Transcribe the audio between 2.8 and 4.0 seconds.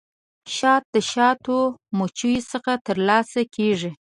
ترلاسه کیږي